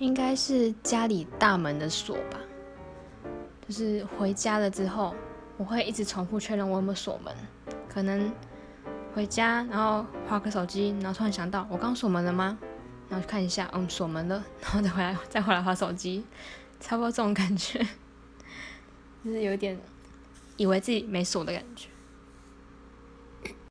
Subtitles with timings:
[0.00, 2.40] 应该是家里大门的锁吧
[3.68, 5.14] 就是回家了之后
[5.58, 7.32] 我会一直重复确认我有没有锁门
[7.86, 8.32] 可能
[9.14, 12.58] 回家然后划个手机然后突然想到我刚锁门了吗？
[13.10, 16.24] 然后看一下嗯锁门了然后再回来再回来划手机
[16.80, 17.78] 差不多这种感觉
[19.22, 19.78] 就是有点
[20.56, 21.89] 以为自己没锁的感觉。